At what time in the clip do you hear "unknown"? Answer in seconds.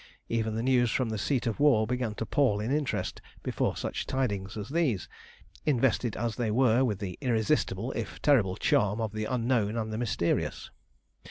9.25-9.77